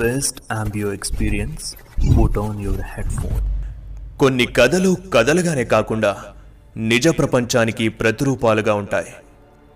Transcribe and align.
Best 0.00 0.52
ఆంబియో 0.52 0.92
experience 0.92 1.66
put 2.18 2.38
on 2.38 2.62
your 2.62 2.80
headphone 3.10 3.44
కొన్ని 4.20 4.46
కథలు 4.46 4.96
కథలుగానే 5.14 5.64
కాకుండా 5.64 6.16
నిజ 6.76 7.08
ప్రపంచానికి 7.08 7.88
ప్రతిరూపాలుగా 7.88 8.74
ఉంటాయి. 8.74 9.12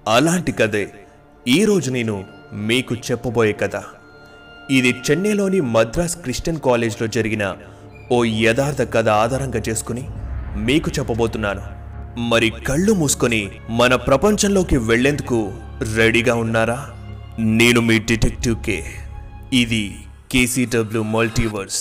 అలాంటి 0.09 0.53
కథే 0.53 0.82
ఈరోజు 1.48 1.91
నేను 1.91 2.25
మీకు 2.53 2.95
చెప్పబోయే 2.95 3.53
కథ. 3.53 3.77
ఇది 4.71 4.95
చెన్నైలోని 5.11 5.61
మద్రాస్ 5.61 6.17
క్రిస్టియన్ 6.17 6.61
కాలేజ్లో 6.61 7.07
జరిగిన 7.07 7.57
ఓ 8.12 8.25
యథార్థ 8.25 8.82
కథ 8.82 9.09
ఆధారంగా 9.09 9.62
చేసుకుని 9.68 10.05
మీకు 10.57 10.91
చెప్పబోతున్నాను. 10.99 11.63
మరి 12.29 12.50
కళ్ళు 12.50 12.93
మూసుకొని 12.93 13.50
మన 13.71 13.94
ప్రపంచంలోకి 13.94 14.77
వెళ్ళేందుకు 14.77 15.52
రెడీగా 15.96 16.35
ఉన్నారా? 16.35 16.79
నేను 17.39 17.80
మీ 17.80 17.99
డిటెక్టివ్ 17.99 18.64
కే 18.64 18.85
ఇది 19.52 19.96
కేసీడబ్ల్యూ 20.32 21.02
మల్టీవర్స్. 21.14 21.80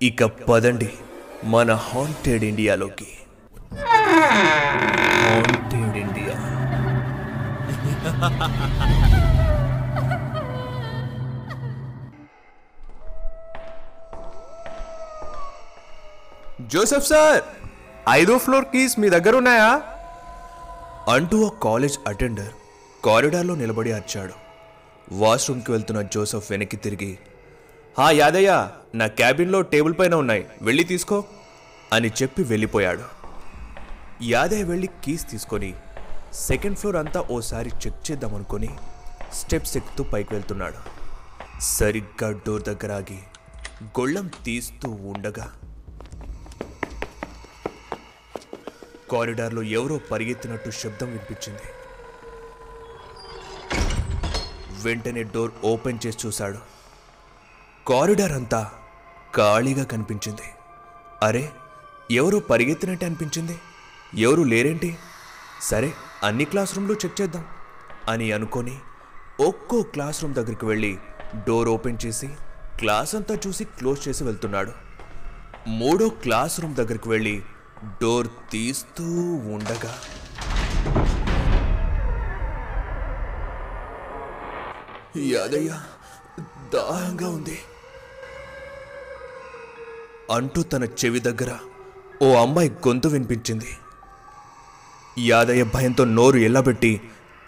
ఇక 0.00 0.24
పదండి 0.48 0.90
మన 1.54 1.72
హాంటెడ్ 1.88 2.44
ఇండియాలోకి 2.50 3.10
హాంటెడ్ 5.24 5.96
ఇండియా 6.04 6.36
జోసెఫ్ 16.74 17.06
సార్ 17.08 17.42
ఐదో 18.10 18.34
ఫ్లోర్ 18.44 18.66
కీస్ 18.72 18.94
మీ 19.02 19.08
దగ్గర 19.16 19.34
ఉన్నాయా? 19.40 19.68
అంటూ 21.14 21.38
ఆ 21.46 21.52
కాలేజ్ 21.66 21.96
అటెండర్ 22.08 22.52
కారిడార్లో 23.04 23.54
నిలబడి 23.62 23.92
అరిచాడు. 23.98 24.34
వాష్రూమ్కి 25.22 25.70
వెళ్తున్న 25.72 26.00
జోసెఫ్ 26.14 26.50
వెనక్కి 26.52 26.76
తిరిగి 26.76 27.12
హా 27.98 28.10
యాదయ్య 28.10 28.70
నా 28.94 29.06
క్యాబిన్లో 29.06 29.62
టేబుల్ 29.62 29.94
పైన 29.98 30.14
ఉన్నాయి. 30.14 30.46
వెళ్ళి 30.62 30.84
తీసుకో. 30.84 31.24
అని 31.92 32.08
చెప్పి 32.22 32.42
వెళ్ళిపోయాడు. 32.42 33.02
యాదయ్య 34.22 34.62
వెళ్ళి 34.62 34.88
కీస్ 35.04 35.30
తీసుకొని 35.30 35.74
సెకండ్ 36.32 36.78
ఫ్లోర్ 36.78 36.96
అంతా 36.96 37.20
ఓసారి 37.20 37.70
చెక్ 37.70 38.10
చేద్దామనుకొని 38.10 38.68
స్టెప్స్ 39.32 39.76
ఎక్కుతూ 39.76 40.04
పైకి 40.04 40.34
వెళ్తున్నాడు. 40.34 40.74
సరిగ్గా 41.60 42.30
డోర్ 42.30 42.62
దగ్గర 42.62 42.92
ఆగి 42.92 43.18
గొళ్ళం 43.84 44.30
తీస్తూ 44.44 44.90
ఉండగా 44.90 45.52
కారిడార్లో 49.12 49.62
ఎవరో 49.62 50.00
పరిగెత్తినట్టు 50.10 50.70
శబ్దం 50.70 51.06
వినిపించింది. 51.06 51.62
వెంటనే 54.82 55.22
డోర్ 55.22 55.52
ఓపెన్ 55.64 55.98
చేసి 56.06 56.26
చూశాడు. 56.26 56.73
కారిడార్ 57.88 58.32
అంతా 58.32 58.70
ఖాళీగా 59.34 59.84
కనిపించింది. 59.84 60.46
అరే 61.22 61.52
ఎవరు 62.10 62.38
పరిగెత్తినట్టు 62.38 63.04
అనిపించింది? 63.04 63.56
ఎవరు 64.14 64.42
లేరేంటి? 64.42 64.90
సరే 65.60 65.92
అన్ని 66.22 66.44
క్లాస్ 66.44 66.74
రూమ్లు 66.76 66.94
చెక్ 66.94 67.20
చేద్దాం 67.20 67.44
అని 68.08 68.32
అనుకొని 68.32 68.76
ఒక్కో 69.40 69.82
క్లాస్ 69.82 70.22
రూమ్ 70.22 70.34
దగ్గరికి 70.34 70.66
వెళ్ళి 70.66 70.98
డోర్ 71.48 71.68
ఓపెన్ 71.68 71.98
చేసి 72.06 72.28
క్లాస్ 72.78 73.14
అంతా 73.14 73.34
చూసి 73.46 73.64
క్లోజ్ 73.64 74.08
చేసి 74.08 74.24
వెళ్తున్నాడు. 74.24 74.72
మూడో 75.68 76.08
క్లాస్ 76.08 76.60
రూమ్ 76.60 76.74
దగ్గరికి 76.74 77.08
వెళ్ళి 77.08 77.42
డోర్ 78.02 78.28
తీస్తూ 78.52 79.04
ఉండగా 79.56 79.94
యాదయ్య 85.16 85.72
దాహంగా 86.74 87.28
ఉంది. 87.28 87.58
అంటూ 90.30 90.62
తన 90.62 90.84
చెవి 90.84 91.20
దగ్గర 91.20 91.52
ఓ 92.22 92.34
అమ్మాయి 92.34 92.70
గొంతు 92.70 93.08
వినిపించింది. 93.08 93.66
యాదయ్య 95.18 95.64
భయంతో 95.64 96.04
నోరు 96.04 96.36
ఎల్లబెట్టి 96.36 97.00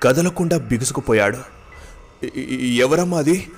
కదలకుండా 0.02 0.58
బిగుసుకుపోయాడు. 0.58 1.38
ఎవరమ్మా 2.58 3.18
అది? 3.18 3.50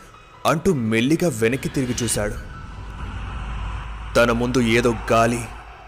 అంటూ 0.46 0.74
మెల్లిగా 0.74 1.28
వెనక్కి 1.28 1.68
తిరిగి 1.68 1.94
చూశాడు. 2.02 2.34
తన 4.14 4.30
ముందు 4.30 4.60
ఏదో 4.60 4.94
గాలి 5.12 5.44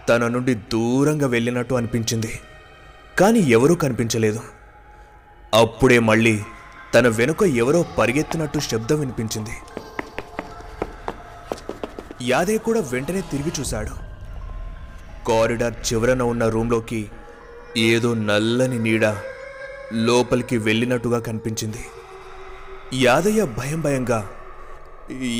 తన 0.09 0.29
నుండి 0.29 0.55
దూరంగా 0.55 1.27
వెళ్ళినట్టు 1.27 1.75
అనిపించింది. 1.75 2.41
కానీ 3.19 3.39
ఎవరూ 3.39 3.75
కనిపించలేదు. 3.75 4.41
అప్పుడే 5.55 5.99
మళ్ళీ 5.99 6.43
తన 6.95 7.09
వెనుక 7.09 7.43
ఎవరో 7.43 7.85
పరిగెత్తినట్టు 7.99 8.59
శబ్దం 8.59 9.01
వినిపించింది. 9.01 9.80
యాదయ్య 12.23 12.59
కూడా 12.59 12.81
వెంటనే 12.81 13.21
తిరిగి 13.21 13.53
చూశాడు. 13.61 13.91
కారిడార్ 15.29 15.75
చివరన 15.75 16.23
ఉన్న 16.23 16.49
రూంలోకి 16.49 17.11
ఏదో 17.77 18.15
నల్లని 18.15 18.79
నీడ 18.79 19.17
లోపలికి 19.93 20.59
వెళ్ళినట్టుగా 20.59 21.19
కనిపించింది. 21.19 21.85
యాదయ్య 22.95 23.45
భయం 23.45 23.81
భయంగా 23.81 24.29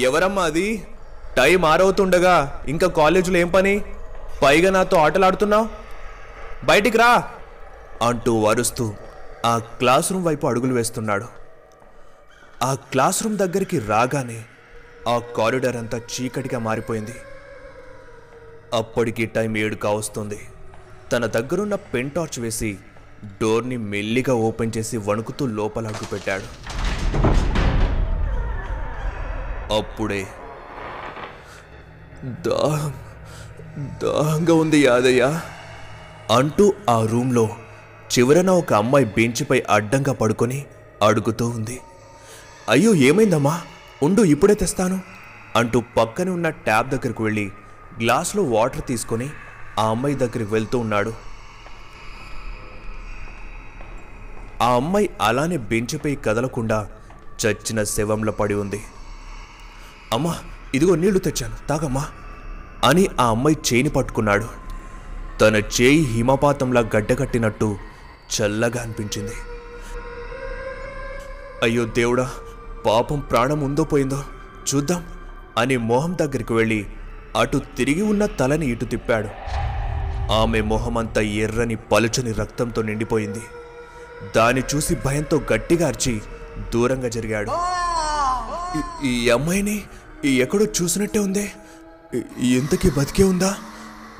ఎవరమ్మా 0.01 0.43
అది? 0.43 0.87
టైం 1.37 1.65
ఆరవుతుండగా 1.65 2.65
ఇంకా 2.69 2.89
కాలేజీలో 2.89 3.39
ఏం 3.39 3.49
పని? 3.49 3.85
పైగా 4.43 4.71
నాతో 4.71 4.97
ఆటలాడుతున్నావు? 4.97 5.69
బయటికి 6.65 6.99
రా! 6.99 7.29
అంటూ 8.03 8.47
అరుస్తూ 8.47 8.95
ఆ 9.47 9.59
క్లాస్ 9.59 10.13
రూమ్ 10.13 10.25
వైపు 10.25 10.47
అడుగులు 10.47 10.75
వేస్తున్నాడు. 10.75 11.25
ఆ 12.63 12.75
క్లాస్ 12.75 13.23
రూమ్ 13.23 13.37
దగ్గరికి 13.37 13.79
రాగానే 13.79 14.45
ఆ 15.09 15.19
కారిడార్ 15.19 15.77
అంతా 15.77 15.99
చీకటిగా 15.99 16.59
మారిపోయింది. 16.59 17.15
అప్పటికి 18.75 19.27
టైం 19.27 19.57
ఏడు 19.57 19.77
కావస్తుంది 19.77 20.39
తన 21.13 21.27
దగ్గరున్న 21.27 21.75
పెన్ 21.75 22.11
టార్చ్ 22.11 22.41
వేసి 22.41 22.79
డోర్ని 23.43 23.77
మెల్లిగా 23.77 24.35
ఓపెన్ 24.35 24.73
చేసి 24.79 24.97
వణుకుతూ 24.97 25.47
లోపల 25.47 25.87
అడ్డుపెట్టాడు 25.87 26.45
అప్పుడే 29.75 30.27
దాహం 32.25 32.95
దాహంగా 34.03 34.55
ఉంది 34.55 34.85
యాదయ్య 34.85 35.41
అంటూ 36.31 36.73
ఆ 36.89 37.05
రూమ్లో 37.05 37.49
చివరన 38.13 38.51
ఒక 38.51 38.73
అమ్మాయి 38.73 39.05
బెంచ్పై 39.05 39.63
అడ్డంగా 39.71 40.13
పడుకొని 40.13 40.67
అడుగుతూ 41.03 41.49
ఉంది. 41.49 41.81
అయ్యో 42.69 42.95
ఏమైందమ్మా? 42.95 43.63
ఉండు 44.03 44.23
ఇప్పుడే 44.25 44.55
తెస్తాను 44.55 45.01
అంటూ 45.57 45.83
పక్కనే 45.97 46.31
ఉన్న 46.31 46.49
ట్యాబ్ 46.49 46.91
దగ్గరకు 46.91 47.25
వెళ్ళి 47.25 47.51
గ్లాస్లో 47.99 48.43
వాటర్ 48.43 48.87
తీసుకొని 48.87 49.31
ఆ 49.79 49.85
అమ్మాయి 49.89 50.15
దగ్గరికి 50.15 50.53
వెళ్తూ 50.53 50.79
ఉన్నాడు. 50.79 51.13
ఆ 54.63 54.69
అమ్మాయి 54.75 55.11
అలానే 55.23 55.57
బెంచిపై 55.57 56.15
కదలకుండా 56.15 56.89
చచ్చిన 57.43 57.83
శవంలో 57.83 58.33
పడి 58.33 58.55
ఉంది. 58.55 58.81
అమ్మా 60.13 60.35
ఇదిగో 60.75 60.95
నీళ్ళు 60.95 61.19
తెచ్చాను 61.19 61.67
తాగమ్మా 61.69 62.09
అని 62.85 63.09
ఆ 63.21 63.27
అమ్మాయి 63.27 63.57
చేయిని 63.69 63.89
పట్టుకున్నాడు. 63.89 64.49
తన 65.41 65.57
చేయి 65.57 66.03
హిమపాతంలా 66.03 66.81
గడ్డకట్టినట్టు 66.81 67.79
చల్లగా 68.35 68.83
అనిపించింది. 68.83 69.37
అయ్యో 71.63 71.85
దేవుడా 71.85 72.31
పాపం 72.87 73.21
ప్రాణం 73.21 73.61
ఉందో 73.61 73.85
పోయిందో 73.85 74.25
చూద్దాం 74.75 75.05
అని 75.59 75.77
మొహం 75.77 76.17
దగ్గరికి 76.21 76.53
వెళ్ళి 76.53 76.87
అటు 77.37 77.63
తిరిగి 77.77 78.03
ఉన్న 78.03 78.27
తలని 78.27 78.67
ఇటు 78.67 78.85
తిప్పాడు. 78.85 79.29
ఆమె 80.33 80.61
మొహమంతా 80.61 81.21
ఎర్రని 81.21 81.75
పలుచని 81.75 82.33
రక్తంతో 82.33 82.83
నిండిపోయింది. 82.83 83.43
దాన్ని 84.37 84.63
చూసి 84.75 84.97
భయంతో 85.05 85.43
గట్టిగా 85.53 85.89
అరిచి 85.89 86.23
దూరంగా 86.75 87.09
జరిగాడు. 87.09 87.51
ఈ- 89.07 89.31
అమ్మాయిని 89.31 89.83
ఈ 90.25 90.41
ఎక్కడో 90.41 90.65
చూసినట్టే 90.65 91.19
ఉందే. 91.19 91.53
ఇంతకీ 92.39 92.91
బతికే 92.91 93.25
ఉందా? 93.25 93.57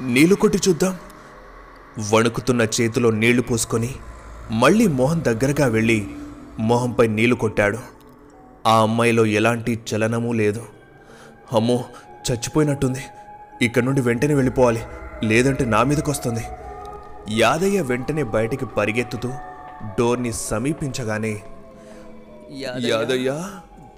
నీళ్ళు 0.01 0.35
కొట్టి 0.35 0.61
చూద్దాం. 0.69 0.97
వణుకుతున్న 2.13 2.63
చేతిలో 2.63 3.11
నీళ్ళు 3.11 3.43
పోసుకొని 3.43 3.95
మళ్ళీ 4.51 4.87
మోహన్ 4.87 5.23
దగ్గరగా 5.23 5.67
వెళ్ళి 5.67 6.09
మొహంపై 6.59 7.07
నీళ్ళు 7.07 7.35
కొట్టాడు. 7.35 8.00
ఆ 8.67 8.81
అమ్మాయిలో 8.81 9.27
ఎలాంటి 9.27 9.81
చలనమూ 9.95 10.33
లేదు. 10.33 10.67
అమ్మో 11.53 11.85
చచ్చిపోయినట్టుంది. 12.31 13.05
ఇక్కడ 13.63 13.83
నుండి 13.83 14.01
వెంటనే 14.01 14.35
వెళ్ళిపోవాలి. 14.35 14.83
లేదంటే 15.23 15.65
నా 15.65 15.83
మీదకి 15.83 16.11
వస్తుంది 16.11 16.45
యాదయ్య 17.31 17.81
వెంటనే 17.81 18.23
బయటికి 18.23 18.67
పరిగెత్తుతూ 18.67 19.33
డోర్ని 19.85 20.33
సమీపించగానే 20.33 21.43
యాదయ్య 22.79 23.31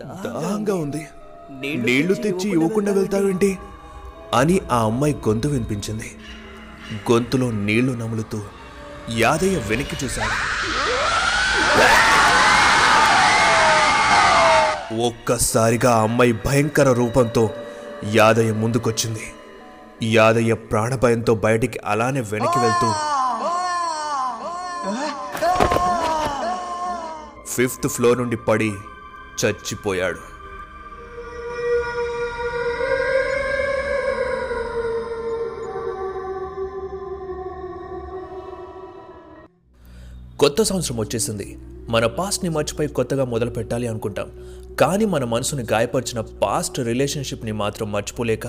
దాహంగా 0.02 0.74
ఉంది. 0.74 1.06
నీళ్ళు 1.76 2.14
తెచ్చి 2.14 2.50
ఇవ్వకుండా 2.50 2.92
వెళ్తావేంటి? 2.92 3.58
అని 4.34 4.60
ఆ 4.72 4.84
అమ్మాయి 4.84 5.16
గొంతు 5.28 5.48
వినిపించింది. 5.48 6.10
గొంతులో 7.12 7.50
నీళ్ళు 7.50 7.92
నములుతూ 7.92 8.42
యాదయ్య 9.10 9.58
వెనక్కి 9.58 10.04
చూశాడు. 10.04 10.32
ఒక్కసారిగా 15.00 16.02
అమ్మాయి 16.02 16.32
భయంకర 16.32 16.92
రూపంతో 16.92 17.50
యాదయ్య 18.12 18.52
ముందుకొచ్చింది. 18.52 19.32
యాదయ్య 20.02 20.54
ప్రాణభయంతో 20.54 21.34
బయటికి 21.34 21.80
అలానే 21.86 22.20
వెనక్కి 22.20 22.58
వెళ్తూ 22.58 22.92
ఫిఫ్త్ 27.48 27.88
ఫ్లోర్ 27.88 28.18
నుండి 28.18 28.36
పడి 28.36 28.72
చచ్చిపోయాడు. 29.44 30.31
కొత్త 40.42 40.62
సంవత్సరం 40.62 40.96
వచ్చేసింది. 40.96 41.58
మన 41.88 42.06
పాస్ట్ని 42.06 42.50
మర్చిపోయి 42.50 42.88
కొత్తగా 42.88 43.24
మొదలు 43.24 43.50
పెట్టాలి 43.50 43.86
అనుకుంటాం. 43.86 44.30
కానీ 44.80 45.04
మన 45.04 45.24
మనసుని 45.24 45.64
గాయపరిచిన 45.72 46.20
పాస్ట్ 46.20 46.78
రిలేషన్షిప్ని 46.78 47.52
మాత్రం 47.52 47.92
మర్చిపోలేక 47.92 48.46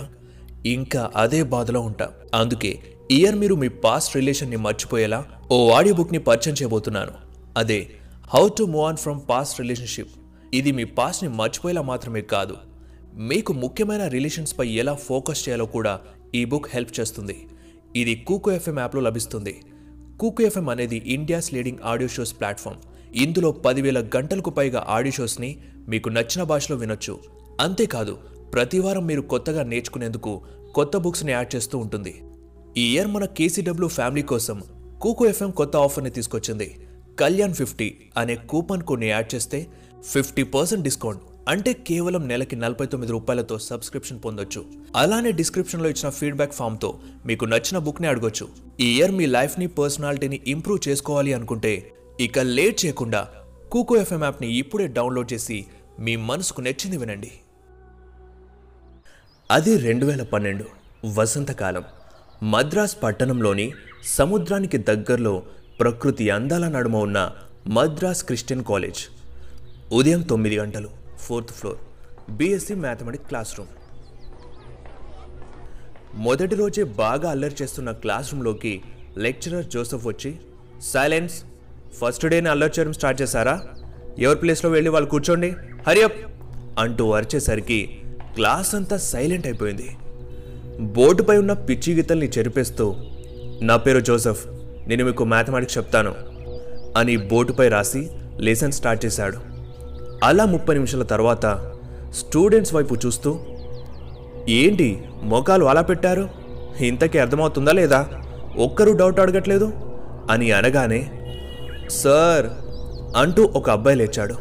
ఇంకా 0.66 1.12
అదే 1.16 1.44
బాధలో 1.44 1.82
ఉంటాం. 1.82 2.08
అందుకే 2.34 2.80
ఇయర్ 3.12 3.36
మీరు 3.36 3.56
మీ 3.56 3.68
పాస్ట్ 3.68 4.16
రిలేషన్ని 4.16 4.56
మర్చిపోయేలా 4.56 5.26
ఓ 5.52 5.70
ఆడియో 5.70 5.96
బుక్ని 5.96 6.20
పరిచయం 6.20 6.56
చేయబోతున్నాను. 6.62 7.12
అదే 7.58 7.90
how 8.34 8.48
to 8.58 8.64
move 8.64 8.86
on 8.86 8.98
from 8.98 9.20
past 9.30 9.60
relationship 9.60 10.10
ఇది 10.54 10.72
మీ 10.72 10.84
పాస్ట్ని 10.84 11.30
మర్చిపోయేలా 11.30 11.82
మాత్రమే 11.82 12.22
కాదు. 12.22 12.56
మీకు 13.18 13.54
ముఖ్యమైన 13.54 14.08
రిలేషన్స్పై 14.08 14.68
ఎలా 14.68 14.94
ఫోకస్ 14.94 15.50
చేయాలో 15.50 15.66
కూడా 15.66 16.00
ఈ 16.36 16.46
బుక్ 16.46 16.68
హెల్ప్ 16.74 17.00
చేస్తుంది. 17.00 17.48
ఇది 17.96 18.16
కూకో 18.16 18.52
ఎఫ్ఎం 18.52 18.80
యాప్లో 18.80 19.02
లభిస్తుంది. 19.02 19.62
కూకు 20.24 20.44
ఎఫ్ఎం 20.44 20.70
అనేది 20.70 20.98
India's 21.06 21.54
leading 21.54 21.78
audio 21.84 22.10
shows 22.10 22.40
platform. 22.40 22.78
ఇందులో 23.16 23.52
పదివేల 23.52 24.00
గంటలకు 24.18 24.50
పైగా 24.50 24.86
ఆడియో 24.90 25.12
షోస్ని 25.12 25.58
మీకు 25.90 26.10
నచ్చిన 26.10 26.44
భాషలో 26.44 26.78
వినొచ్చు. 26.78 27.20
అంతేకాదు 27.62 28.14
ప్రతివారం 28.54 29.06
మీరు 29.06 29.22
కొత్తగా 29.22 29.64
నేర్చుకునేందుకు 29.64 30.42
కొత్త 30.76 30.98
బుక్స్ని 30.98 31.32
యాడ్ 31.32 31.56
చేస్తూ 31.56 31.78
ఉంటుంది. 31.78 32.24
ఈ 32.78 32.94
ఇయర్ 32.94 33.08
మన 33.08 33.26
కేసీడబ్ల్యూ 33.26 33.88
ఫ్యామిలీ 33.88 34.22
కోసం 34.22 34.64
కూకు 35.02 35.26
ఎఫ్ఎం 35.26 35.52
కొత్త 35.52 35.76
ఆఫర్ని 35.76 36.10
తీసుకొచ్చింది. 36.10 36.88
కళ్యాణ్ 37.20 37.54
ఫిఫ్టీ 37.54 37.98
అనే 38.18 38.36
కూపన్ 38.36 38.82
కొన్ని 38.82 39.10
యాడ్ 39.10 39.36
చేస్తే 39.36 39.68
ఫిఫ్టీ 40.14 40.44
పర్సెంట్ 40.44 40.84
డిస్కౌంట్. 40.84 41.22
అంటే 41.48 41.74
కేవలం 41.74 42.28
నెలకి 42.28 42.56
నలభై 42.56 42.86
తొమ్మిది 42.86 43.12
రూపాయలతో 43.12 43.60
సబ్స్క్రిప్షన్ 43.60 44.20
పొందొచ్చు. 44.26 44.66
అలానే 44.96 45.32
డిస్క్రిప్షన్లో 45.32 45.90
ఇచ్చిన 45.90 46.10
ఫీడ్బ్యాక్ 46.10 46.54
ఫామ్తో 46.54 47.00
మీకు 47.26 47.46
నచ్చిన 47.46 47.78
బుక్ని 47.78 48.08
అడగొచ్చు. 48.08 48.48
ఈ 48.80 48.98
ఇయర్ 48.98 49.12
మీ 49.12 49.26
లైఫ్ని 49.26 49.68
పర్సనాలిటీని 49.68 50.40
ఇంప్రూవ్ 50.48 50.90
చేసుకోవాలి 50.90 51.34
అనుకుంటే 51.34 51.92
ఇక 52.20 52.40
లేట్ 52.40 52.86
చేయకుండా 52.86 53.28
కూకో 53.72 53.96
ఎఫ్ఎం 53.96 54.24
యాప్ని 54.24 54.58
ఇప్పుడే 54.58 54.88
డౌన్లోడ్ 54.88 55.34
చేసి 55.34 55.66
మీ 56.00 56.16
మనసుకు 56.16 56.62
నచ్చింది 56.62 56.98
వినండి. 56.98 57.32
అది 59.52 59.78
రెండు 59.78 60.06
వేల 60.06 60.24
పన్నెండు 60.24 60.66
వసంతకాలం. 61.06 61.84
మద్రాస్ 62.44 62.98
పట్టణంలోని 63.04 63.72
సముద్రానికి 64.06 64.78
దగ్గరలో 64.78 65.44
ప్రకృతి 65.80 66.30
అందాల 66.30 66.68
నడుమ 66.68 66.98
ఉన్న 66.98 67.32
మద్రాస్ 67.68 68.24
క్రిస్టియన్ 68.24 68.64
కాలేజ్. 68.64 69.08
ఉదయం 69.94 70.22
తొమ్మిది 70.22 70.58
గంటలు. 70.58 71.03
Fourth 71.28 71.54
floor 71.60 71.80
BSc 72.38 72.76
mathematic 72.86 73.28
class 73.30 73.54
room 73.60 73.72
మొదటి 76.26 76.56
రోజే 76.56 76.84
బాగా 76.84 77.28
అల్లరి 77.32 77.56
చేస్తున్న 77.62 77.92
క్లాస్ 78.04 78.34
రూమ్లోకి 78.34 78.74
లెక్చరర్ 79.18 79.66
జోసెఫ్ 79.66 80.08
వచ్చి 80.08 80.32
సైలెన్స్ 80.92 81.36
ఫస్ట్ 82.00 82.26
డేని 82.26 82.50
అల్లరి 82.50 82.74
చేయడం 82.80 82.94
స్టార్ట్ 82.94 83.22
చేశారా? 83.22 83.56
ఎవరి 84.20 84.40
ప్లేస్లో 84.40 84.70
వెళ్ళి 84.70 84.90
వాళ్ళు 84.90 85.10
కూర్చోండి 85.10 85.50
హరియప్ 85.88 86.18
అంటూ 86.80 87.12
అరిచేసరికి 87.12 87.80
క్లాస్ 88.36 88.76
అంతా 88.76 88.98
సైలెంట్ 88.98 89.48
అయిపోయింది. 89.48 89.90
బోర్డుపై 90.96 91.38
ఉన్న 91.38 91.54
పిచ్చి 91.68 91.92
గీతల్ని 91.94 92.30
చెరిపేస్తూ 92.38 92.86
నా 93.62 93.78
పేరు 93.78 94.00
జోసఫ్ 94.00 94.44
నేను 94.90 95.06
మీకు 95.06 95.24
మ్యాథమెటిక్స్ 95.24 95.78
చెప్తాను 95.78 96.14
అని 97.00 97.16
బోర్డుపై 97.32 97.68
రాసి 97.76 98.02
లెసన్ 98.40 98.78
స్టార్ట్ 98.80 99.06
చేశాడు. 99.06 99.53
అలా 100.24 100.46
ముప్పై 100.46 100.76
నిమిషాల 100.76 101.04
తర్వాత 101.04 101.46
స్టూడెంట్స్ 102.14 102.74
వైపు 102.74 102.96
చూస్తూ 103.06 103.40
ఏంటి 104.50 104.88
మొఖాలు 105.24 105.66
అలా 105.66 105.82
పెట్టారు? 105.82 106.30
ఇంతకీ 106.80 107.18
అర్థమవుతుందా 107.18 107.72
లేదా? 107.72 108.00
ఒక్కరూ 108.58 108.92
డౌట్ 108.94 109.20
అడగట్లేదు? 109.20 109.68
అని 110.32 110.52
అనగానే 110.52 111.02
సార్ 111.90 112.46
అంటూ 113.16 113.52
ఒక 113.56 113.70
అబ్బాయి 113.70 113.98
లేచాడు. 113.98 114.34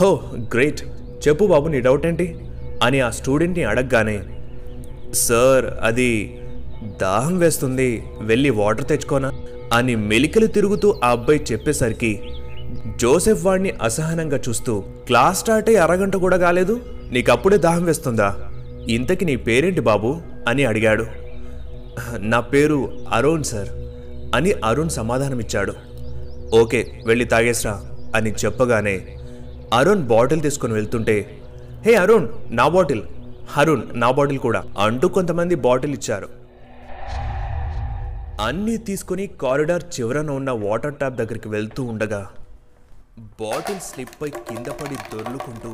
హో 0.00 0.10
గ్రేట్! 0.54 0.82
చెప్పు 1.28 1.46
బాబు 1.46 1.68
నీ 1.68 1.80
డౌట్ 1.80 2.06
ఏంటి? 2.06 2.36
అని 2.82 3.00
ఆ 3.00 3.10
స్టూడెంట్ని 3.10 3.64
అడగగానే 3.64 4.18
సార్ 5.12 5.64
అది 5.82 6.40
దాహం 7.00 7.38
వేస్తుంది 7.38 8.04
వెళ్ళి 8.20 8.50
వాటర్ 8.50 8.88
తెచ్చుకోనా? 8.88 9.32
అని 9.72 9.96
మెలికలు 9.96 10.46
తిరుగుతూ 10.46 11.00
ఆ 11.04 11.10
అబ్బాయి 11.10 11.40
చెప్పేసరికి 11.52 12.20
జోసెఫ్ 13.00 13.44
వాడిని 13.46 13.70
అసహనంగా 13.70 14.38
చూస్తూ 14.48 14.80
క్లాస్ 15.06 15.38
స్టార్ట్ 15.38 15.68
అయ్యి 15.68 15.82
అరగంట 15.82 16.16
కూడా 16.16 16.36
కాలేదు? 16.36 16.80
నీకు 17.12 17.32
అప్పుడే 17.32 17.56
దాహం 17.56 17.84
వేస్తుందా? 17.84 18.28
ఇంతకి 18.88 19.24
నీ 19.24 19.36
పేరేంటి 19.36 19.80
బాబు? 19.80 20.20
అని 20.48 20.64
అడిగాడు. 20.64 21.06
నా 22.18 22.40
పేరు 22.40 22.78
అరుణ్ 23.12 23.44
సార్ 23.44 23.68
అని 24.36 24.52
అరుణ్ 24.64 24.90
సమాధానమిచ్చాడు. 24.90 25.74
ఓకే 26.54 26.92
వెళ్ళి 27.06 27.24
తాగేస్రా 27.24 27.82
అని 28.14 28.34
చెప్పగానే 28.44 29.16
అరుణ్ 29.72 30.02
బాటిల్ 30.02 30.42
తీసుకొని 30.42 30.74
వెళ్తుంటే 30.74 31.40
హే 31.86 31.94
అరుణ్ 31.94 32.28
నా 32.50 32.68
బాటిల్. 32.68 33.02
అరుణ్ 33.56 33.82
నా 33.92 34.10
బాటిల్ 34.10 34.38
కూడా 34.38 34.64
అంటూ 34.78 35.08
కొంతమంది 35.08 35.54
బాటిల్ 35.54 35.94
ఇచ్చారు. 35.94 36.28
అన్నీ 38.40 38.76
తీసుకుని 38.76 39.26
కారిడార్ 39.26 39.82
చివరన 40.00 40.30
ఉన్న 40.30 40.50
వాటర్ 40.50 40.94
ట్యాప్ 40.94 41.16
దగ్గరికి 41.16 41.48
వెళ్తూ 41.48 41.84
ఉండగా 41.84 42.28
బాటిల్ 43.16 43.80
స్లిప్ 43.80 44.22
పై 44.22 44.28
కింద 44.30 44.66
పడి 44.66 44.96
దొర్లుకుంటూ 45.12 45.70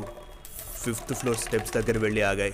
ఫిఫ్త్ 0.83 1.13
ఫ్లోర్ 1.13 1.37
స్టెప్స్ 1.37 1.73
దగ్గర 1.73 1.97
వెళ్ళి 1.97 2.21
ఆగాయి. 2.21 2.53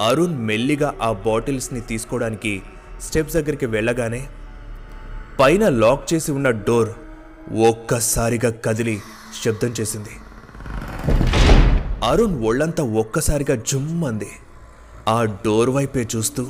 అరుణ్ 0.00 0.36
మెల్లిగా 0.48 0.94
ఆ 1.02 1.12
బాటిల్స్ని 1.12 1.80
తీసుకోవడానికి 1.80 2.62
స్టెప్స్ 3.00 3.36
దగ్గరికి 3.36 3.66
వెళ్ళగానే 3.66 4.28
పైన 5.40 5.68
లాక్ 5.68 6.14
చేసి 6.14 6.32
ఉన్న 6.32 6.50
డోర్ 6.50 6.90
ఒక్కసారిగా 7.70 8.50
కదిలి 8.50 8.96
శబ్దం 9.42 9.74
చేసింది. 9.80 10.14
అరుణ్ 12.04 12.44
ఒళ్ళంతా 12.44 12.82
ఒక్కసారిగా 12.82 13.54
జుమ్మంది 13.54 14.30
ఆ 15.08 15.24
డోర్ 15.24 15.70
వైపే 15.70 16.08
చూస్తూ 16.16 16.44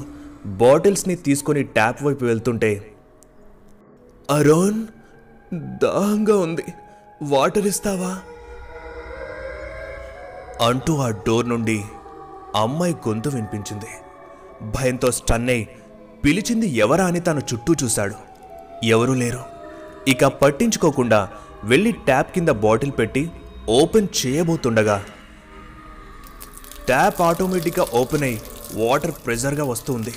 బాటిల్స్ని 0.46 1.14
తీసుకొని 1.16 1.62
ట్యాప్ 1.62 2.02
వైపు 2.02 2.24
వెళ్తుంటే 2.24 2.91
అరోన్ 4.30 4.86
దాహంగా 5.54 6.36
ఉంది. 6.36 6.64
వాటర్ 7.22 7.66
ఇస్తావా? 7.66 8.20
అంటూ 10.66 10.96
ఆ 10.96 11.10
డోర్ 11.10 11.48
నుండి 11.48 11.84
అమ్మాయి 12.56 12.96
గొంతు 13.08 13.28
వినిపించింది. 13.28 13.86
భయంతో 14.64 15.10
స్టన్ 15.10 15.50
అయి 15.50 15.68
పిలిచింది 16.24 16.66
ఎవరా 16.66 17.06
అని 17.06 17.20
తన 17.20 17.38
చుట్టూ 17.38 17.74
చూశాడు. 17.84 18.14
ఎవరూ 18.84 19.14
లేరు. 19.14 19.40
ఇక 20.08 20.24
పట్టించుకోకుండా 20.24 21.28
వెళ్ళి 21.64 21.92
ట్యాప్ 21.92 22.32
కింద 22.32 22.48
బాటిల్ 22.48 22.92
పెట్టి 22.98 23.30
ఓపెన్ 23.68 24.08
చేయబోతుండగా 24.26 25.04
ట్యాప్ 26.86 27.20
ఆటోమేటిక్గా 27.20 27.86
ఓపెన్ 27.94 28.22
అయి 28.22 28.42
వాటర్ 28.74 29.10
ప్రెజర్గా 29.10 29.64
వస్తుంది 29.64 30.14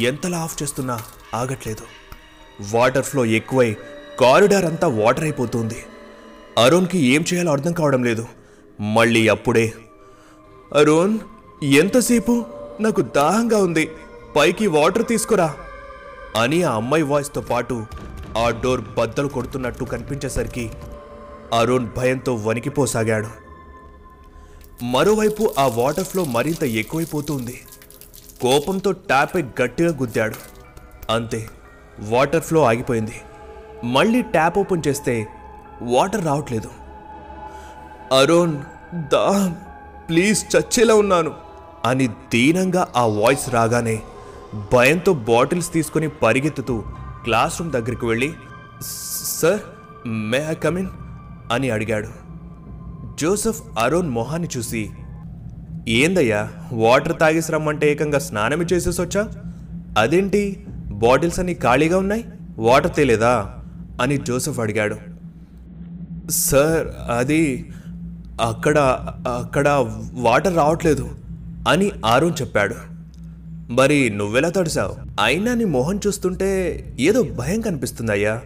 ఎంతలా 0.00 0.38
ఆఫ్ 0.38 0.62
చేస్తున్నా 0.62 1.00
ఆగట్లేదు. 1.34 2.03
వాటర్ 2.60 3.04
ఫ్లో 3.04 3.24
ఎక్కువై 3.24 3.76
కారిడార్ 4.20 4.64
అంతా 4.64 4.88
వాటర్ 4.88 5.24
అయిపోతుంది. 5.24 5.84
అరుణ్కి 6.58 6.98
ఏం 6.98 7.24
చేయాలో 7.32 7.52
అర్థం 7.52 7.72
కావడం 7.72 8.04
లేదు. 8.04 8.26
మళ్ళీ 8.80 9.28
అప్పుడే 9.28 9.72
అరుణ్ 10.74 11.18
ఎంతసేపు? 11.62 12.44
నాకు 12.80 13.00
దాహంగా 13.00 13.58
ఉంది. 13.58 13.90
పైకి 14.36 14.66
వాటర్ 14.66 15.06
తీసుకురా. 15.06 15.54
అని 16.36 16.62
ఆ 16.62 16.74
అమ్మాయి 16.74 17.02
వాయిస్తో 17.02 17.40
పాటు 17.40 17.86
ఆ 18.38 18.50
డోర్ 18.50 18.82
బద్దలు 18.98 19.28
కొడుతున్నట్టు 19.28 19.84
కనిపించేసరికి 19.84 20.70
అరుణ్ 21.58 21.88
భయంతో 21.96 22.34
వణికిపోసాగాడు. 22.34 23.28
మరోవైపు 24.84 25.54
ఆ 25.58 25.66
వాటర్ 25.66 26.04
ఫ్లో 26.04 26.24
మరింత 26.24 26.64
ఎక్కువైపోతుంది. 26.64 27.60
కోపంతో 28.40 28.92
ట్యాపై 28.92 29.42
గట్టిగా 29.42 29.96
గుద్దాడు. 29.96 30.34
అంతే. 31.12 31.50
వాటర్ 32.00 32.42
ఫ్లో 32.42 32.64
ఆగిపోయింది. 32.64 33.12
మళ్ళీ 33.84 34.22
ట్యాప్ 34.22 34.58
ఓపెన్ 34.58 34.82
చేస్తే 34.88 35.26
వాటర్ 35.82 36.24
రావట్లేదు. 36.24 36.70
అరుణ్ 38.20 38.58
దా 39.12 39.54
ప్లీజ్ 40.08 40.56
చచ్చేలా 40.56 40.94
ఉన్నాను. 40.94 41.32
అని 41.84 42.06
దీనంగా 42.06 42.88
ఆ 42.96 43.06
వాయిస్ 43.06 43.50
రాగానే 43.50 44.02
భయంతో 44.72 45.12
బాటిల్స్ 45.12 45.72
తీసుకుని 45.72 46.08
పరిగెత్తుతూ 46.08 46.84
క్లాస్ 47.24 47.60
రూమ్ 47.60 47.72
దగ్గరికి 47.72 48.06
వెళ్ళి 48.06 48.32
సార్ 49.42 49.60
మే 50.08 50.46
ఐ 50.48 50.54
కమిన్ 50.54 50.88
అని 51.52 51.70
అడిగాడు. 51.70 52.08
జోసెఫ్ 53.20 53.62
అరుణ్ 53.78 54.08
మొహాన్ని 54.08 54.48
చూసి 54.56 54.90
ఏందయ్యా 55.88 56.50
వాటర్ 56.72 57.18
తాగేసి 57.18 57.52
రమ్మంటే 57.52 57.92
ఏకంగా 57.92 58.18
స్నానమే 58.18 58.64
చేసేసొచ్చా? 58.64 59.28
అదేంటి 59.98 60.66
బాటిల్స్ 61.04 61.38
అన్ని 61.38 61.54
ఖాళీగా 61.54 61.98
ఉన్నాయి? 61.98 62.24
వాటర్ 62.58 62.94
తేలేదా? 62.94 63.54
అని 64.02 64.16
జోసెఫ్ 64.16 64.60
అడిగాడు. 64.60 64.96
సార్ 66.30 66.86
అది 67.10 67.70
అక్కడ 68.40 68.78
అక్కడ 69.38 69.68
వాటర్ 70.12 70.56
రావట్లేదు 70.56 71.10
అని 71.68 71.92
ఆరోన్ 72.06 72.42
చెప్పాడు. 72.42 72.74
మరి 73.72 74.10
నువ్వెలా 74.10 74.48
తడిసావు? 74.48 74.96
అయినా 75.22 75.54
నీ 75.54 75.64
మొహం 75.64 76.00
చూస్తుంటే 76.06 76.84
ఏదో 77.00 77.22
భయం 77.22 77.60
కనిపిస్తుందయ్యా. 77.60 78.42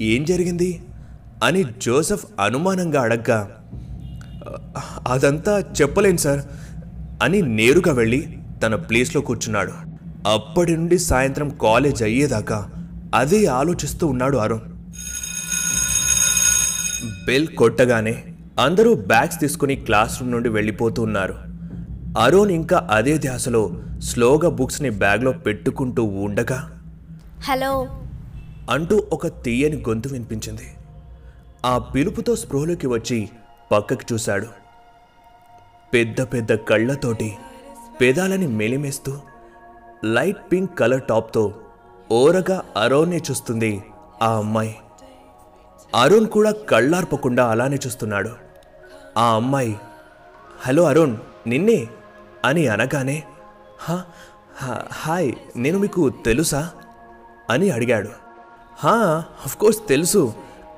ఏం 0.00 0.24
జరిగింది? 0.24 0.82
అని 1.44 1.64
జోసెఫ్ 1.64 2.24
అనుమానంగా 2.40 3.00
అడగ్గా 3.00 3.50
అదంతా 5.08 5.64
చెప్పలేను 5.80 6.16
సార్ 6.16 6.40
అని 7.22 7.42
నేరుగా 7.42 7.92
వెళ్ళి 7.92 8.38
తన 8.62 8.74
ప్లేస్లో 8.74 9.20
కూర్చున్నాడు. 9.20 9.87
అప్పటి 10.26 10.76
నుండి 10.76 10.98
సాయంత్రం 10.98 11.48
కాలేజ్ 11.48 12.02
అయ్యేదాకా 12.02 12.70
అదే 13.14 13.46
ఆలోచిస్తూ 13.46 14.06
ఉన్నాడు 14.06 14.36
అరుణ్. 14.36 14.60
బెల్ 17.26 17.46
కొట్టగానే 17.46 18.24
అందరూ 18.60 18.94
బ్యాగ్స్ 18.94 19.40
తీసుకుని 19.40 19.76
క్లాస్ 19.76 20.20
రూమ్ 20.20 20.32
నుండి 20.32 20.48
వెళ్ళిపోతూ 20.48 21.02
ఉన్నారు. 21.02 21.38
అరుణ్ 22.18 22.50
ఇంకా 22.50 22.88
అదే 22.90 23.18
ధ్యాసలో 23.18 23.70
స్లోగా 24.02 24.48
బుక్స్ని 24.48 24.90
బ్యాగ్లో 24.90 25.32
పెట్టుకుంటూ 25.32 26.04
ఉండగా 26.04 26.82
హలో. 27.40 27.88
అంటూ 28.70 29.06
ఒక 29.12 29.26
తీయని 29.26 29.76
గొంతు 29.76 30.08
వినిపించింది. 30.08 30.74
ఆ 31.66 31.78
పిలుపుతో 31.78 32.36
స్పృహలోకి 32.36 32.86
వచ్చి 32.86 33.28
పక్కకి 33.72 34.14
చూశాడు. 34.14 34.46
పెద్ద 35.94 36.20
పెద్ద 36.20 36.54
కళ్ళతోటి 36.54 37.32
పెదాలని 38.00 38.46
మెలిమేస్తూ 38.46 39.18
లైట్ 40.04 40.36
పింక్ 40.52 40.78
కలర్ 40.78 41.02
టాప్తో 41.02 41.54
ఓరగా 42.12 42.64
అరోన్నే 42.76 43.16
చూస్తుంది 43.16 43.84
ఆ 44.22 44.36
అమ్మాయి. 44.36 44.76
అరుణ్ 45.94 46.26
కూడా 46.26 46.50
కళ్ళార్పకుండా 46.50 47.50
అలానే 47.50 47.76
చూస్తున్నాడు. 47.86 48.30
ఆ 49.18 49.34
అమ్మాయి 49.34 49.78
హలో 50.66 50.82
అరుణ్ 50.82 51.16
నిన్నే? 51.46 51.86
అని 52.44 52.68
అనగానే 52.68 53.22
"హా, 53.80 54.04
హా, 54.56 54.82
హాయ్ 54.92 55.32
నేను 55.56 55.78
మీకు 55.78 56.08
తెలుసా? 56.08 56.70
అని 57.50 57.70
అడిగాడు. 57.70 58.08
హా 58.78 59.24
కోర్స్ 59.60 59.88
తెలుసు. 59.88 60.34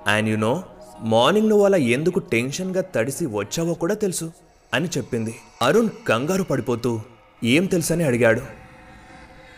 అండ్ 0.07 0.29
యు 0.29 0.37
నో 0.37 0.63
మార్నింగ్ 1.01 1.49
నువ్వు 1.49 1.65
అలా 1.65 1.77
ఎందుకు 1.77 2.19
టెన్షన్గా 2.19 2.81
తడిసి 2.81 3.27
వచ్చావో 3.27 3.75
కూడా 3.75 3.95
తెలుసు 3.95 4.33
అని 4.75 4.89
చెప్పింది. 4.99 5.37
అరుణ్ 5.63 5.89
కంగారు 6.09 6.43
పడిపోతూ 6.43 7.01
ఏం 7.45 7.67
తెలుసని 7.67 8.05
అడిగాడు. 8.05 8.60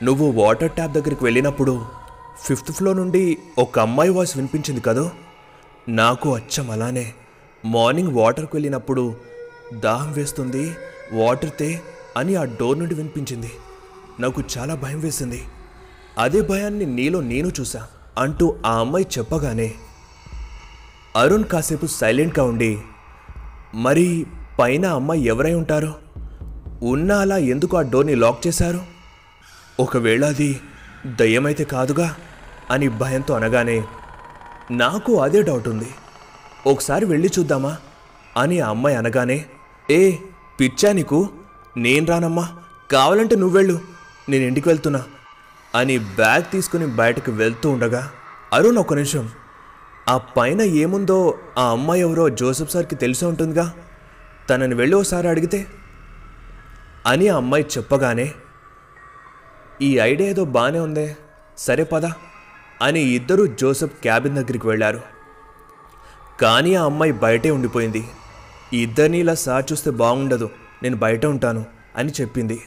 నువ్వు 0.03 0.31
వాటర్ 0.31 0.71
ట్యాప్ 0.71 0.93
దగ్గరికి 0.93 1.25
వెళ్ళినప్పుడు 1.25 1.85
ఫిఫ్త్ 2.45 2.73
ఫ్లోర్ 2.73 2.97
నుండి 2.97 3.39
ఒక 3.59 3.79
అమ్మాయి 3.79 4.11
వాయిస్ 4.11 4.37
వినిపించింది 4.37 4.81
కదూ? 4.81 5.11
నాకు 5.89 6.35
అచ్చం 6.35 6.71
అలానే. 6.71 7.13
మార్నింగ్ 7.65 8.17
వాటర్కి 8.17 8.51
వెళ్ళినప్పుడు 8.55 9.15
దాహం 9.75 10.13
వేస్తుంది 10.13 10.77
వాటర్ 11.13 11.51
తే 11.61 11.81
అని 12.17 12.35
ఆ 12.35 12.45
డోర్ 12.45 12.79
నుండి 12.79 12.95
వినిపించింది. 12.95 13.51
నాకు 14.21 14.43
చాలా 14.59 14.75
భయం 14.75 15.01
వేసింది. 15.01 15.43
అదే 16.19 16.41
భయాన్ని 16.41 16.87
నీలో 16.87 17.21
నేను 17.21 17.53
చూసా 17.61 17.87
అంటూ 18.19 18.57
ఆ 18.67 18.79
అమ్మాయి 18.79 19.07
చెప్పగానే 19.19 19.75
అరుణ్ 21.17 21.45
కాసేపు 21.45 21.87
సైలెంట్గా 21.87 22.45
ఉండి 22.45 22.79
మరి 23.75 24.27
పైన 24.59 24.87
అమ్మాయి 24.87 25.23
ఎవరై 25.23 25.55
ఉంటారు? 25.55 25.95
ఉన్నా 26.83 27.19
అలా 27.19 27.37
ఎందుకు 27.37 27.77
ఆ 27.77 27.83
డోర్ని 27.83 28.15
లాక్ 28.15 28.47
చేశారు? 28.47 28.92
ఒకవేళ 29.81 30.25
అది 30.25 30.61
దయ్యమైతే 31.07 31.65
కాదుగా 31.65 32.17
అని 32.71 32.89
భయంతో 32.89 33.35
అనగానే 33.35 33.85
నాకు 34.71 35.21
అదే 35.21 35.43
డౌట్ 35.43 35.69
ఉంది. 35.69 35.95
ఒకసారి 36.67 37.05
వెళ్ళి 37.05 37.31
చూద్దామా? 37.39 37.77
అని 38.37 38.61
ఆ 38.61 38.69
అమ్మాయి 38.69 38.97
అనగానే 38.97 39.45
ఏ 39.91 40.13
పిచ్చా 40.61 40.93
నీకు? 40.93 41.29
నేను 41.77 42.07
రానమ్మా. 42.07 42.49
కావాలంటే 42.93 43.37
నువ్వెళ్ళు 43.37 43.81
నేను 44.29 44.45
ఇంటికి 44.45 44.69
వెళ్తున్నా. 44.69 45.03
అని 45.75 45.99
బ్యాగ్ 45.99 46.53
తీసుకుని 46.53 46.87
బయటకు 46.87 47.33
వెళ్తూ 47.33 47.71
ఉండగా 47.71 48.11
అరుణ్ 48.53 48.79
ఒక 48.79 48.95
నిమిషం. 48.95 49.29
ఆ 50.09 50.19
పైన 50.19 50.63
ఏముందో 50.63 51.39
ఆ 51.59 51.71
అమ్మాయి 51.71 52.01
ఎవరో 52.01 52.29
జోసెఫ్ 52.29 52.71
సార్కి 52.71 52.95
తెలిసే 52.95 53.27
ఉంటుందిగా. 53.27 53.75
తనని 54.51 54.75
వెళ్ళి 54.75 54.97
ఒకసారి 54.97 55.29
అడిగితే. 55.29 55.67
అని 57.07 57.29
ఆ 57.29 57.37
అమ్మాయి 57.37 57.67
చెప్పగానే 57.79 58.33
ఈ 59.83 59.99
ఐడియా 59.99 60.31
ఏదో 60.31 60.45
బాగానే 60.45 60.79
ఉందే. 60.79 61.17
సరే 61.59 61.85
పద. 61.85 62.07
అని 62.83 63.01
ఇద్దరూ 63.01 63.47
జోసెఫ్ 63.47 64.03
క్యాబిన్ 64.03 64.37
దగ్గరికి 64.37 64.67
వెళ్ళారు. 64.67 65.01
కానీ 66.41 66.75
ఆ 66.75 66.85
అమ్మాయి 66.85 67.13
బయటే 67.13 67.51
ఉండిపోయింది. 67.51 68.09
ఇద్దరిని 68.73 69.19
ఇలా 69.19 69.35
సార్ 69.35 69.65
చూస్తే 69.73 69.91
బాగుండదు. 69.91 70.51
నేను 70.83 70.97
బయట 70.97 71.27
ఉంటాను 71.27 71.65
అని 71.97 72.13
చెప్పింది. 72.21 72.63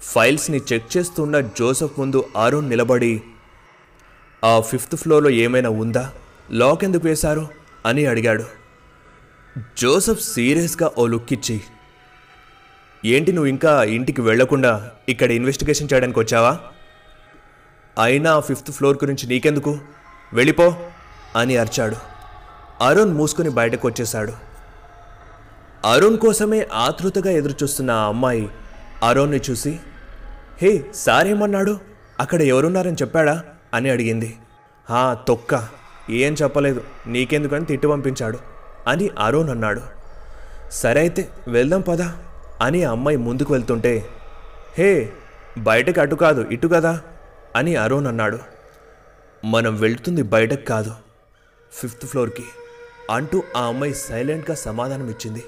ఫైల్స్ని 0.00 0.60
చెక్ 0.72 0.96
చేస్తున్న 0.96 1.40
జోసెఫ్ 1.40 1.98
ముందు 1.98 2.28
అరుణ్ 2.36 2.68
నిలబడి 2.68 3.22
ఆ 4.44 4.60
ఫిఫ్త్ 4.60 4.96
ఫ్లోర్లో 4.96 5.30
ఏమైనా 5.30 5.70
ఉందా? 5.70 6.12
లాక్ 6.50 6.84
ఎందుకు 6.84 7.06
వేశారు? 7.06 7.48
అని 7.86 8.06
అడిగాడు. 8.06 8.44
జోసెఫ్ 9.58 10.20
సీరియస్గా 10.20 10.90
ఓ 10.98 11.06
లుక్ 11.06 11.32
ఇచ్చి 11.32 11.60
ఏంటి 13.06 13.32
నువ్వు 13.32 13.48
ఇంకా 13.48 13.84
ఇంటికి 13.84 14.20
వెళ్ళకుండా 14.20 14.90
ఇక్కడ 15.08 15.32
ఇన్వెస్టిగేషన్ 15.32 15.88
చేయడానికి 15.92 16.18
వచ్చావా? 16.18 16.58
అయినా 18.02 18.40
ఫిఫ్త్ 18.40 18.72
ఫ్లోర్ 18.72 18.96
గురించి 18.96 19.26
నీకెందుకు? 19.26 19.78
వెళ్ళిపో 20.32 20.76
అని 21.36 21.56
అరిచాడు. 21.56 21.96
అరుణ్ 22.84 23.12
మూసుకుని 23.12 23.50
బయటకు 23.50 23.88
వచ్చేశాడు. 23.88 24.32
అరుణ్ 25.84 26.18
కోసమే 26.18 26.66
ఆతృతగా 26.72 27.30
ఎదురుచూస్తున్న 27.30 27.90
ఆ 27.90 28.06
అమ్మాయి 28.06 28.48
అరుణ్ని 29.02 29.40
చూసి 29.50 29.80
హే 30.62 30.84
సారేమన్నాడు? 30.94 31.80
అక్కడ 32.20 32.42
ఎవరున్నారని 32.42 32.94
చెప్పాడా? 32.94 33.42
అని 33.74 33.90
అడిగింది. 33.90 34.36
హా 34.90 35.14
తొక్క. 35.28 35.68
ఏం 36.10 36.36
చెప్పలేదు. 36.42 36.84
నీకెందుకని 37.06 37.64
తిట్టి 37.64 37.88
పంపించాడు 37.88 38.38
అని 38.88 39.10
అరుణ్ 39.18 39.50
అన్నాడు. 39.50 39.80
సరే 40.70 41.00
అయితే 41.00 41.28
వెళ్దాం 41.48 41.80
పదా. 41.80 42.14
అని 42.64 42.84
ఆ 42.84 42.90
అమ్మాయి 42.90 43.16
ముందుకు 43.16 43.52
వెళ్తుంటే 43.52 43.92
హే 44.78 45.12
బయటకు 45.58 46.00
అటు 46.00 46.14
కాదు 46.14 46.42
ఇటు 46.52 46.66
కదా 46.66 47.00
అని 47.56 47.76
అరుణ్ 47.76 48.06
అన్నాడు. 48.06 48.38
మనం 49.44 49.80
వెళ్తుంది 49.80 50.22
బయటకు 50.22 50.64
కాదు 50.64 50.92
ఫిఫ్త్ 51.72 52.06
ఫ్లోర్కి 52.06 52.44
అంటూ 53.10 53.42
ఆ 53.56 53.62
అమ్మాయి 53.64 53.94
సైలెంట్గా 53.94 54.54
సమాధానం 54.56 55.10
ఇచ్చింది. 55.10 55.42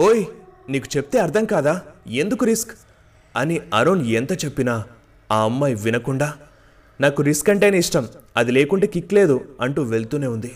ఓయ్ 0.00 0.24
నీకు 0.68 0.96
చెప్తే 0.96 1.18
అర్థం 1.18 1.44
కాదా? 1.44 1.80
ఎందుకు 2.06 2.44
రిస్క్? 2.44 2.74
అని 3.36 3.60
అరుణ్ 3.74 4.06
ఎంత 4.06 4.44
చెప్పినా 4.44 4.84
ఆ 5.32 5.42
అమ్మాయి 5.42 5.74
వినకుండా 5.74 6.34
నాకు 7.00 7.22
రిస్క్ 7.22 7.50
అంటేనే 7.50 7.78
ఇష్టం 7.78 8.08
అది 8.36 8.52
లేకుంటే 8.52 8.86
కిక్ 8.86 9.14
లేదు 9.14 9.56
అంటూ 9.60 9.82
వెళ్తూనే 9.82 10.26
ఉంది. 10.26 10.52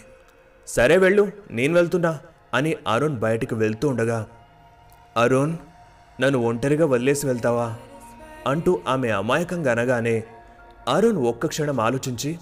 సరే 0.66 0.96
వెళ్ళు 0.96 1.32
నేను 1.50 1.74
వెళ్తున్నా 1.74 2.18
అని 2.54 2.76
అరుణ్ 2.88 3.18
బయటకు 3.18 3.56
వెళ్తూ 3.56 3.88
ఉండగా 3.88 4.26
అరుణ్ 5.16 5.56
నన్ను 6.20 6.38
ఒంటరిగా 6.38 6.86
వదిలేసి 6.86 7.26
వెళ్తావా? 7.26 7.76
అంటూ 8.46 8.80
ఆమె 8.88 9.08
అమాయకంగా 9.08 9.72
అనగానే 9.72 10.24
అరుణ్ 10.88 11.16
ఒక్క 11.16 11.46
క్షణం 11.46 11.80
ఆలోచించి 11.80 12.38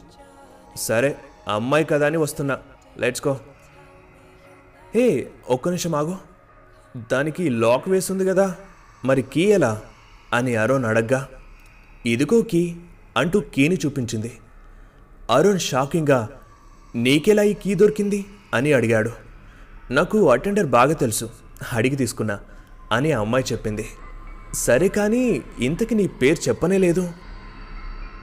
సరే 0.77 1.17
అమ్మాయి 1.49 1.85
కదా 1.85 2.07
అని 2.07 2.17
వస్తున్నా. 2.17 2.59
లెట్స్కో 2.99 3.39
ఏ 4.97 5.11
హే 5.11 5.31
ఒక్క 5.49 5.69
నిమిషం 5.69 5.95
ఆగు. 5.95 6.17
దానికి 7.13 7.49
లాక్ 7.49 7.89
వేసింది 7.89 8.27
కదా. 8.27 8.57
మరి 9.05 9.23
కీ 9.23 9.41
ఎలా? 9.41 9.83
అని 10.35 10.57
అరుణ్ 10.57 10.85
అడగ్గా. 10.85 11.29
ఇదిగో 12.07 12.43
కీ 12.43 12.77
అంటూ 13.17 13.41
కీని 13.41 13.77
చూపించింది. 13.87 14.39
అరుణ్ 15.31 15.59
షాకింగ్గా 15.59 16.29
నీకెలా 16.95 17.43
ఈ 17.43 17.55
కీ 17.55 17.75
దొరికింది? 17.75 18.25
అని 18.55 18.73
అడిగాడు. 18.73 19.11
నాకు 19.91 20.31
అటెండర్ 20.31 20.67
బాగా 20.67 20.93
తెలుసు 20.93 21.31
అడిగి 21.73 21.97
తీసుకున్నా. 21.97 22.41
అని 22.93 23.13
ఆ 23.13 23.21
అమ్మాయి 23.21 23.45
చెప్పింది. 23.53 23.89
సరే 24.55 24.89
కానీ 24.89 25.43
ఇంతకి 25.59 25.95
నీ 25.95 26.07
పేరు 26.07 26.49
చెప్పనే 26.49 26.79
లేదు. 26.79 27.11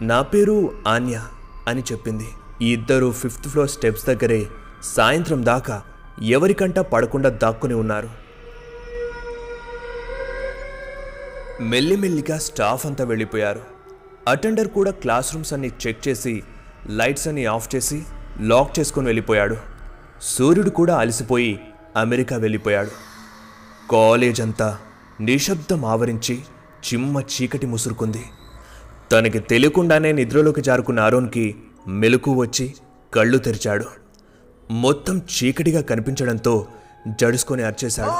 నా 0.01 0.21
పేరు 0.21 0.71
ఆన్య 0.87 1.21
అని 1.67 1.83
చెప్పింది. 1.91 2.27
ఇద్దరు 2.61 3.11
ఫిఫ్త్ 3.11 3.47
ఫ్లోర్ 3.47 3.69
స్టెప్స్ 3.69 4.05
దగ్గరే 4.05 4.47
సాయంత్రం 4.83 5.45
దాకా 5.45 5.81
ఎవరికంటా 6.21 6.81
పడకుండా 6.81 7.29
దాక్కుని 7.29 7.73
ఉన్నారు. 7.73 8.09
మెల్లిమెల్లిగా 11.61 12.37
స్టాఫ్ 12.37 12.85
అంతా 12.85 13.03
వెళ్ళిపోయారు. 13.03 13.61
అటెండర్ 14.27 14.67
కూడా 14.67 14.91
క్లాస్ 14.91 15.33
రూమ్స్ 15.33 15.53
అన్ని 15.53 15.71
చెక్ 15.87 16.07
చేసి 16.07 16.43
లైట్స్ 16.87 17.27
అన్ని 17.27 17.45
ఆఫ్ 17.45 17.75
చేసి 17.75 18.03
లాక్ 18.39 18.79
చేసుకొని 18.79 19.07
వెళ్ళిపోయాడు. 19.07 19.57
సూర్యుడు 20.21 20.69
కూడా 20.69 20.97
అలసిపోయి 20.97 21.59
అమెరికా 21.95 22.37
వెళ్ళిపోయాడు. 22.37 23.14
కాలేజ్ 23.91 24.41
అంతా 24.41 24.77
నిశ్శబ్దం 25.21 25.85
ఆవరించి 25.85 26.35
చిమ్మ 26.85 27.21
చీకటి 27.21 27.65
ముసురుకుంది. 27.65 28.23
తనకి 29.11 29.39
తెలియకుండానే 29.39 30.11
నిద్రలోకి 30.11 30.61
జారుకున్న 30.61 30.99
అరుణ్కి 30.99 31.55
మెలకు 31.87 32.31
వచ్చి 32.31 32.75
కళ్ళు 33.13 33.37
తెరిచాడు. 33.37 33.85
మొత్తం 34.71 35.21
చీకటిగా 35.35 35.81
కనిపించడంతో 35.81 36.67
జడుసుకొని 37.07 37.63
అరిచేశాడు. 37.63 38.15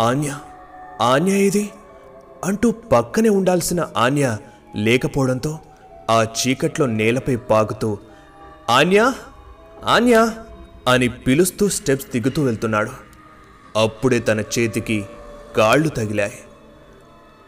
ఆన్య 0.00 0.36
ఆన్య 1.00 1.32
ఇది 1.32 1.70
అంటూ 2.44 2.70
పక్కనే 2.70 3.28
ఉండాల్సిన 3.28 3.88
ఆన్య 3.96 4.36
లేకపోవడంతో 4.76 5.58
ఆ 6.10 6.22
చీకట్లో 6.22 6.86
నేలపై 6.86 7.36
పాకుతూ 7.36 7.98
ఆన్య 8.70 9.12
ఆన్య 9.86 10.30
అని 10.88 11.08
పిలుస్తూ 11.08 11.68
స్టెప్స్ 11.68 12.06
దిగుతూ 12.06 12.42
వెళ్తున్నాడు. 12.42 12.90
అప్పుడే 13.78 14.18
తన 14.18 14.40
చేతికి 14.40 15.04
కాళ్ళు 15.56 15.88
తగిలాయి. 15.88 16.38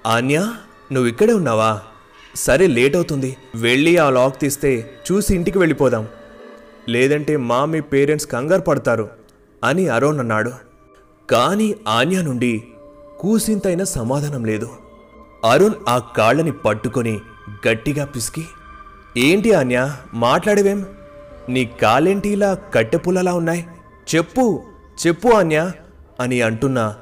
ఆన్య 0.07 0.53
నువ్వు 0.93 1.09
ఇక్కడే 1.09 1.33
ఉన్నావా? 1.33 1.81
సరే 2.35 2.67
లేట్ 2.67 2.97
అవుతుంది 2.97 3.37
వెళ్ళి 3.55 3.97
ఆ 3.97 4.11
లాక్ 4.11 4.41
తీస్తే 4.41 4.91
చూసి 5.13 5.35
ఇంటికి 5.35 5.59
వెళ్ళిపోదాం. 5.59 6.09
లేదంటే 6.89 7.37
మా 7.37 7.65
మీ 7.65 7.81
పేరెంట్స్ 7.81 8.27
కంగారు 8.27 8.61
పడతారు 8.61 9.09
అని 9.65 9.89
అరోన్ 9.89 10.19
అన్నాడు. 10.19 10.53
కానీ 11.31 11.77
ఆన్య 11.89 12.23
నుండి 12.23 12.65
కూసింతైన 13.19 13.85
సమాధానం 13.85 14.45
లేదు. 14.45 14.71
అరుణ్ 15.45 15.75
ఆ 15.89 15.99
కాళ్ళని 15.99 16.53
పట్టుకొని 16.53 17.21
గట్టిగా 17.69 18.05
పిసికి 18.05 18.47
ఏంటి 19.17 19.53
ఆన్య 19.53 19.93
మాట్లాడేవేం? 20.15 20.87
నీ 21.49 21.65
కాలేంటి 21.65 22.29
ఇలా 22.29 22.55
కట్టెపుల్లలా 22.55 23.35
ఉన్నాయి? 23.35 23.67
చెప్పు 24.15 24.63
చెప్పు 25.07 25.29
ఆన్య 25.29 25.73
అని 26.21 26.43
అంటున్నా 26.43 26.97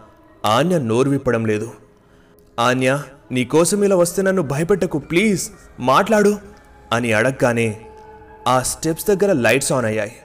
ఆన్య 0.45 0.79
నోరు 0.79 1.11
విప్పడం 1.11 1.47
లేదు. 1.47 1.71
ఆన్య 2.59 3.03
నీకోసం 3.33 3.85
ఇలా 3.85 3.97
వస్తే 3.97 4.23
నన్ను 4.23 4.43
భయపెట్టకు 4.43 4.99
ప్లీజ్ 4.99 5.51
మాట్లాడు 5.81 6.39
అని 6.93 7.13
అడగగానే 7.13 7.87
ఆ 8.49 8.61
స్టెప్స్ 8.61 9.07
దగ్గర 9.07 9.33
లైట్స్ 9.33 9.73
ఆన్ 9.73 9.85
అయ్యాయి. 9.85 10.17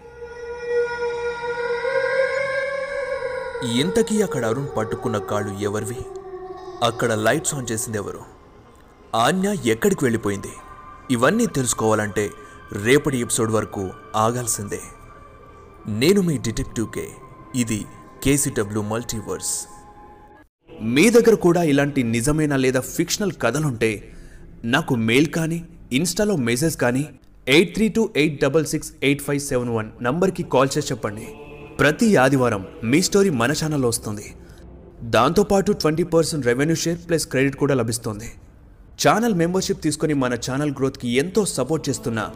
ఇంతకీ 3.79 4.21
అక్కడ 4.21 4.45
అరుణ్ 4.45 4.67
పట్టుకున్న 4.77 5.17
కాళ్ళు 5.17 5.53
ఎవరివి? 5.59 5.97
అక్కడ 6.83 7.13
లైట్స్ 7.13 7.55
ఆన్ 7.55 7.67
చేసింది 7.71 7.97
ఎవరు 7.97 8.19
ఆన్య 9.15 9.55
ఎక్కడికి 9.65 10.05
వెళ్ళిపోయింది? 10.05 10.51
ఇవన్నీ 11.11 11.45
తెలుసుకోవాలంటే 11.45 12.29
రేపటి 12.71 13.17
ఎపిసోడ్ 13.17 13.51
వరకు 13.51 13.89
ఆగాల్సిందే. 14.15 14.79
నేను 15.87 16.21
మీ 16.21 16.37
డిటెక్టివ్ 16.37 16.87
కే 16.95 17.05
ఇది 17.55 17.85
కేసీడబ్ల్యూ 18.23 18.81
మల్టీవర్స్. 18.81 19.53
మీ 20.81 21.09
దగ్గర 21.09 21.35
కూడా 21.35 21.63
ఇలాంటి 21.63 22.03
నిజమైన 22.03 22.55
లేదా 22.55 22.79
ఫిక్షనల్ 22.79 23.31
కథలుంటే 23.41 24.13
నాకు 24.63 24.95
మెయిల్ 24.95 25.27
కానీ 25.27 25.65
ఇన్స్టాలో 25.91 26.35
మెసేజ్ 26.35 26.77
కానీ 26.77 27.09
eight 27.47 27.73
three 27.75 27.89
two 27.89 28.09
eight 28.15 28.41
double 28.41 28.65
six 28.65 28.91
eight 29.03 29.21
five 29.21 29.39
seven 29.39 29.69
one 29.69 29.89
నంబర్కి 30.01 30.43
కాల్ 30.43 30.69
చేసి 30.77 30.87
చెప్పండి. 30.87 31.27
ప్రతి 31.79 32.15
ఆదివారం 32.15 32.67
మీ 32.83 33.01
స్టోరీ 33.01 33.29
మన 33.29 33.51
ఛానల్లో 33.51 33.87
వస్తుంది. 33.87 34.33
దాంతోపాటు 35.03 35.71
twenty 35.71 36.03
percent 36.03 36.45
revenue 36.45 36.75
share 36.75 36.99
plus 37.09 37.27
credit 37.27 37.55
కూడా 37.55 37.75
లభిస్తుంది. 37.75 38.29
ఛానల్ 39.07 39.35
మెంబర్షిప్ 39.41 39.83
తీసుకొని 39.83 40.13
మన 40.13 40.33
ఛానల్ 40.33 40.71
గ్రోత్కి 40.79 41.09
ఎంతో 41.09 41.45
సపోర్ట్ 41.45 41.89
చేస్తున్న 41.89 42.29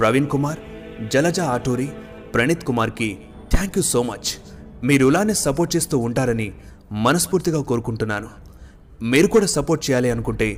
ప్రవీణ్ 0.00 0.28
కుమార్ 0.34 0.60
జలజ 1.12 1.40
ఆటూరి 1.54 1.88
ప్రణీత్ 2.34 2.64
కుమార్కి 2.68 3.08
థ్యాంక్ 3.54 3.76
యూ 3.78 3.82
సో 3.92 4.00
మచ్ 4.10 4.28
మీరు 4.88 5.06
ఇలానే 5.10 5.34
సపోర్ట్ 5.44 5.72
చేస్తూ 5.76 5.96
ఉంటారని 6.08 6.46
మనస్ఫూర్తిగా 7.06 7.60
కోరుకుంటున్నాను. 7.70 8.28
మీరు 9.12 9.28
కూడా 9.34 9.48
సపోర్ట్ 9.56 9.82
చేయాలి 9.86 10.10
అనుకుంటే 10.14 10.48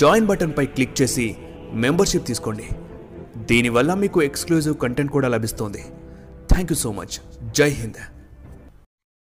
జాయిన్ 0.00 0.28
బటన్పై 0.30 0.66
క్లిక్ 0.66 0.94
చేసి 1.00 1.26
మెంబర్షిప్ 1.84 2.28
తీసుకోండి. 2.30 2.66
దీనివల్ల 3.50 3.94
మీకు 3.94 4.18
ఎక్స్క్లూజివ్ 4.28 4.76
కంటెంట్ 4.84 5.12
కూడా 5.16 5.28
లభిస్తుంది. 5.34 5.82
థ్యాంక్ 6.52 6.72
యూ 6.72 6.78
సో 6.84 6.92
మచ్ 6.92 7.14
జై 7.58 7.70
హింద్. 7.80 8.02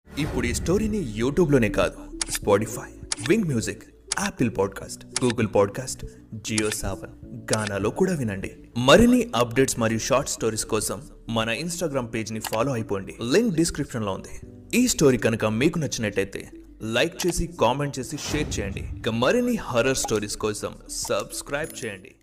ఇప్పుడు 0.09 0.47
ఈ 0.47 0.55
స్టోరీని 0.61 1.03
యూట్యూబ్లోనే 1.21 1.69
కాదు 1.81 1.99
Spotify 2.31 2.91
Wynk 3.29 3.49
music 3.53 3.85
Apple 4.21 4.51
podcast 4.59 5.25
Google 5.25 5.49
podcast 5.55 6.07
Jio 6.35 6.71
Saavn 6.71 7.11
గానాలో 7.55 7.91
కూడా 7.91 8.13
వినండి. 8.15 8.51
మరిన్ని 8.79 9.31
అప్డేట్స్ 9.37 9.79
మరియు 9.79 9.99
షార్ట్ 9.99 10.31
స్టోరీస్ 10.31 10.67
కోసం 10.67 11.03
మన 11.29 11.49
ఇన్స్టాగ్రామ్ 11.49 12.15
పేజ్ని 12.15 12.41
ఫాలో 12.41 12.73
అయిపోండి. 12.73 13.15
లింక్ 13.33 13.55
డిస్క్రిప్షన్లో 13.55 14.13
ఉంది. 14.13 14.41
ఈ 14.75 14.89
స్టోరీ 14.89 15.19
కనుక 15.19 15.45
మీకు 15.45 15.79
నచ్చినట్టయితే 15.79 16.51
లైక్ 16.83 17.27
చేసి 17.27 17.47
కామెంట్ 17.61 17.99
చేసి 17.99 18.17
షేర్ 18.17 18.61
చేయండి. 18.61 18.99
ఇక 18.99 19.09
మరిన్ని 19.09 19.57
హర్రర్ 19.57 19.97
స్టోరీస్ 19.97 20.37
కోసం 20.37 20.75
సబ్స్క్రైబ్ 20.91 21.85
చేయండి. 21.85 22.14